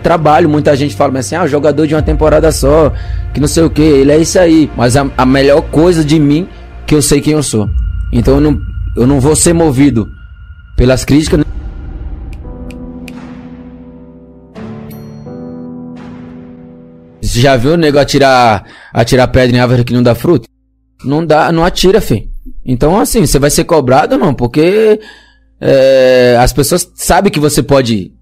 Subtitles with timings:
[0.00, 2.92] Trabalho, muita gente fala assim, ah, jogador de uma temporada só,
[3.32, 4.70] que não sei o que, ele é isso aí.
[4.76, 6.48] Mas a, a melhor coisa de mim,
[6.86, 7.68] que eu sei quem eu sou.
[8.12, 8.60] Então eu não,
[8.96, 10.08] eu não vou ser movido
[10.76, 11.44] pelas críticas.
[17.22, 20.48] Você já viu o nego atirar, atirar pedra em árvore que não dá fruto?
[21.04, 22.28] Não dá, não atira, filho.
[22.64, 25.00] Então, assim, você vai ser cobrado, não, porque
[25.60, 28.12] é, as pessoas sabem que você pode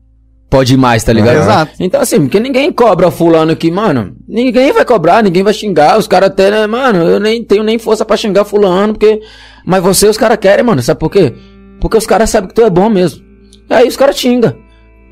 [0.49, 1.39] pode mais, tá ligado?
[1.39, 1.73] Exato.
[1.81, 6.07] Então, assim, porque ninguém cobra fulano que, mano, ninguém vai cobrar, ninguém vai xingar, os
[6.07, 9.21] caras até, né, mano, eu nem tenho nem força para xingar fulano, porque,
[9.65, 11.35] mas você os caras querem, mano, sabe por quê?
[11.81, 13.23] Porque os caras sabem que tu é bom mesmo.
[13.69, 14.55] E aí os caras xingam.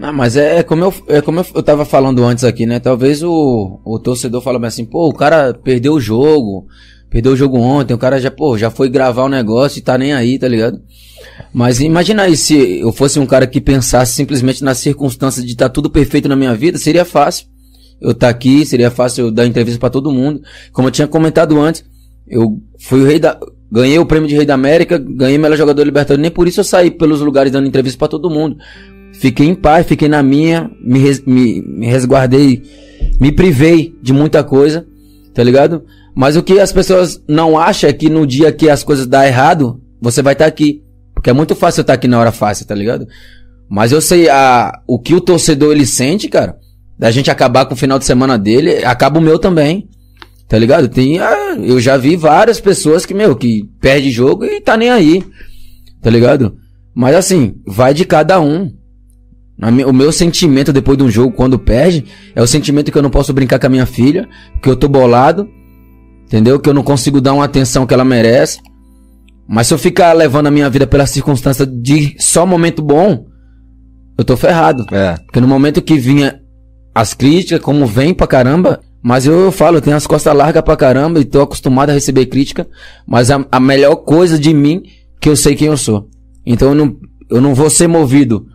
[0.00, 2.78] Ah, mas é, é, como, eu, é como eu, eu tava falando antes aqui, né?
[2.78, 6.66] Talvez o, o torcedor fala assim, pô, o cara perdeu o jogo,
[7.08, 9.96] perdeu o jogo ontem, o cara já, pô, já foi gravar o negócio e tá
[9.96, 10.78] nem aí, tá ligado?
[11.52, 15.68] Mas imagina aí se eu fosse um cara que pensasse simplesmente nas circunstâncias de estar
[15.68, 17.46] tá tudo perfeito na minha vida, seria fácil.
[18.00, 20.42] Eu estar tá aqui, seria fácil eu dar entrevista para todo mundo.
[20.72, 21.84] Como eu tinha comentado antes,
[22.26, 23.38] eu fui o rei da.
[23.70, 26.64] Ganhei o prêmio de Rei da América, ganhei melhor jogador Libertadores, nem por isso eu
[26.64, 28.56] saí pelos lugares dando entrevista para todo mundo.
[29.14, 32.62] Fiquei em paz, fiquei na minha, me, res, me, me resguardei,
[33.20, 34.86] me privei de muita coisa,
[35.34, 35.82] tá ligado?
[36.14, 39.22] Mas o que as pessoas não acham é que no dia que as coisas dão
[39.22, 40.82] errado, você vai estar tá aqui.
[41.26, 43.04] Porque é muito fácil eu estar aqui na hora fácil, tá ligado?
[43.68, 46.56] Mas eu sei a, o que o torcedor ele sente, cara.
[46.96, 49.88] Da gente acabar com o final de semana dele, acaba o meu também.
[50.48, 50.86] Tá ligado?
[50.86, 54.88] Tem, ah, eu já vi várias pessoas que, meu, que perde jogo e tá nem
[54.88, 55.24] aí.
[56.00, 56.58] Tá ligado?
[56.94, 58.72] Mas assim, vai de cada um.
[59.84, 62.04] O meu sentimento depois de um jogo, quando perde,
[62.36, 64.28] é o sentimento que eu não posso brincar com a minha filha,
[64.62, 65.48] que eu tô bolado,
[66.24, 66.60] entendeu?
[66.60, 68.60] Que eu não consigo dar uma atenção que ela merece.
[69.48, 73.26] Mas se eu ficar levando a minha vida pela circunstância de só momento bom,
[74.18, 74.84] eu tô ferrado.
[74.92, 75.14] É.
[75.24, 76.40] Porque no momento que vinha
[76.94, 80.62] as críticas, como vem pra caramba, mas eu, eu falo, eu tenho as costas largas
[80.62, 82.66] pra caramba e tô acostumado a receber crítica,
[83.06, 84.82] mas a, a melhor coisa de mim,
[85.20, 86.08] que eu sei quem eu sou.
[86.44, 86.96] Então eu não,
[87.30, 88.46] eu não vou ser movido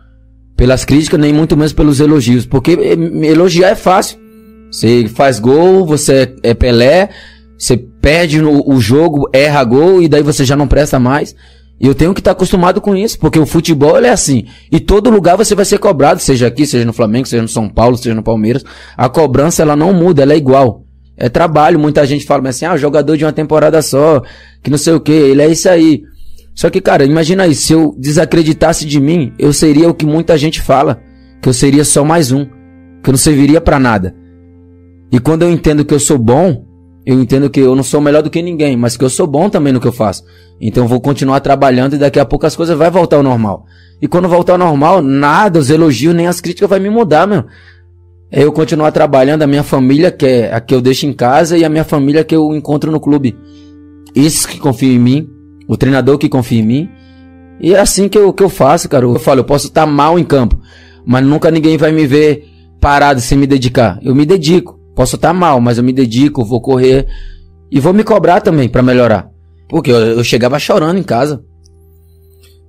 [0.56, 4.18] pelas críticas, nem muito menos pelos elogios, porque elogiar é fácil.
[4.70, 7.10] Você faz gol, você é Pelé,
[7.58, 11.34] você perde no, o jogo, erra gol e daí você já não presta mais.
[11.80, 14.44] E eu tenho que estar acostumado com isso, porque o futebol é assim.
[14.70, 17.68] E todo lugar você vai ser cobrado, seja aqui, seja no Flamengo, seja no São
[17.68, 18.64] Paulo, seja no Palmeiras.
[18.96, 20.84] A cobrança ela não muda, ela é igual.
[21.16, 24.22] É trabalho, muita gente fala assim, ah, jogador de uma temporada só,
[24.62, 26.02] que não sei o que, ele é isso aí.
[26.54, 30.36] Só que, cara, imagina aí, se eu desacreditasse de mim, eu seria o que muita
[30.36, 31.00] gente fala,
[31.40, 34.14] que eu seria só mais um, que eu não serviria para nada.
[35.10, 36.71] E quando eu entendo que eu sou bom,
[37.04, 39.50] eu entendo que eu não sou melhor do que ninguém, mas que eu sou bom
[39.50, 40.24] também no que eu faço.
[40.60, 43.66] Então vou continuar trabalhando e daqui a pouco as coisas vai voltar ao normal.
[44.00, 47.44] E quando voltar ao normal, nada, os elogios nem as críticas vai me mudar, meu.
[48.30, 51.58] É eu continuar trabalhando a minha família, que é a que eu deixo em casa,
[51.58, 53.36] e a minha família que eu encontro no clube.
[54.14, 55.28] Isso que confia em mim,
[55.68, 56.88] o treinador que confia em mim.
[57.60, 59.04] E é assim que eu, que eu faço, cara.
[59.04, 60.58] Eu falo, eu posso estar mal em campo,
[61.04, 62.44] mas nunca ninguém vai me ver
[62.80, 63.98] parado sem me dedicar.
[64.02, 64.81] Eu me dedico.
[64.94, 67.06] Posso estar mal, mas eu me dedico, vou correr
[67.70, 69.30] e vou me cobrar também para melhorar.
[69.68, 71.42] Porque eu, eu, chegava chorando em casa.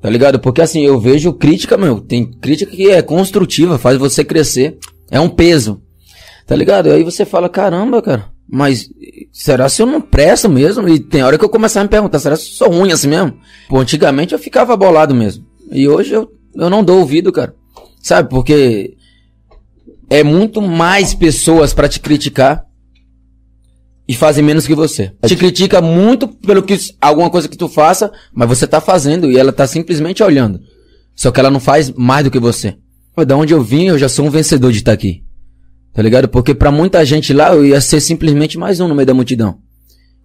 [0.01, 0.39] Tá ligado?
[0.39, 1.99] Porque assim, eu vejo crítica, meu.
[1.99, 4.77] Tem crítica que é construtiva, faz você crescer.
[5.11, 5.81] É um peso.
[6.47, 6.89] Tá ligado?
[6.89, 8.31] Aí você fala, caramba, cara.
[8.49, 8.89] Mas
[9.31, 10.87] será se eu não presto mesmo?
[10.87, 13.07] E tem hora que eu começar a me perguntar, será se eu sou ruim assim
[13.07, 13.33] mesmo?
[13.67, 15.45] Pô, antigamente eu ficava bolado mesmo.
[15.71, 17.55] E hoje eu, eu não dou ouvido, cara.
[18.01, 18.29] Sabe?
[18.29, 18.95] Porque
[20.09, 22.65] é muito mais pessoas para te criticar
[24.07, 25.13] e fazem menos que você.
[25.25, 29.37] Te critica muito pelo que alguma coisa que tu faça, mas você tá fazendo e
[29.37, 30.59] ela tá simplesmente olhando.
[31.15, 32.75] Só que ela não faz mais do que você.
[33.27, 35.23] Da onde eu vim, eu já sou um vencedor de estar tá aqui.
[35.93, 36.27] Tá ligado?
[36.27, 39.59] Porque para muita gente lá eu ia ser simplesmente mais um no meio da multidão.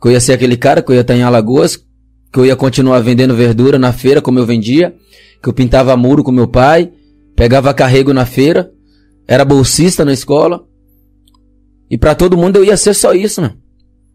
[0.01, 1.77] Que eu ia ser aquele cara que eu ia estar em Alagoas,
[2.33, 4.95] que eu ia continuar vendendo verdura na feira como eu vendia,
[5.43, 6.91] que eu pintava muro com meu pai,
[7.37, 8.71] pegava carrego na feira,
[9.29, 10.65] era bolsista na escola.
[11.91, 13.53] E para todo mundo eu ia ser só isso, né?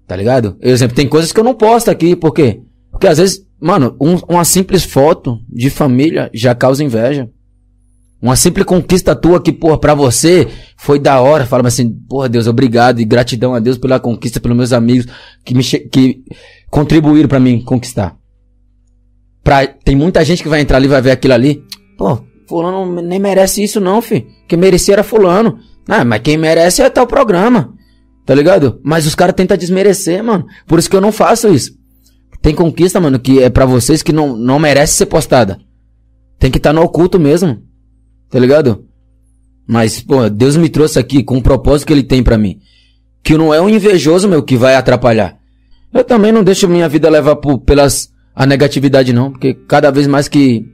[0.08, 0.56] Tá ligado?
[0.56, 2.62] Por exemplo, tem coisas que eu não posto aqui, por quê?
[2.92, 7.30] Porque às vezes, mano, um, uma simples foto de família já causa inveja.
[8.22, 11.46] Uma simples conquista tua que, porra, pra você foi da hora.
[11.46, 15.08] Fala assim, porra, Deus, obrigado e gratidão a Deus pela conquista, pelos meus amigos
[15.44, 16.24] que me que
[16.70, 18.16] contribuíram para mim conquistar.
[19.44, 21.64] Pra, tem muita gente que vai entrar ali vai ver aquilo ali.
[21.98, 24.28] Pô, Fulano nem merece isso, não, fi.
[24.48, 25.60] Quem merecia era Fulano.
[25.88, 27.74] Ah, mas quem merece é tal programa.
[28.26, 28.80] Tá ligado?
[28.84, 30.46] Mas os caras tentam desmerecer, mano.
[30.66, 31.78] Por isso que eu não faço isso.
[32.42, 35.60] Tem conquista, mano, que é para vocês que não, não merece ser postada.
[36.40, 37.62] Tem que estar tá no oculto mesmo.
[38.30, 38.86] Tá ligado?
[39.68, 42.60] Mas, pô, Deus me trouxe aqui com o propósito que ele tem para mim.
[43.24, 45.38] Que não é um invejoso, meu, que vai atrapalhar.
[45.94, 50.08] Eu também não deixo minha vida levar por, pelas a negatividade não, porque cada vez
[50.08, 50.66] mais que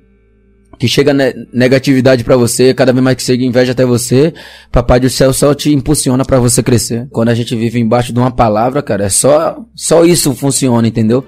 [0.80, 4.34] que chega ne negatividade para você, cada vez mais que chega inveja até você,
[4.72, 7.08] papai do céu só te impulsiona para você crescer.
[7.12, 11.26] Quando a gente vive embaixo de uma palavra, cara, é só só isso funciona, entendeu?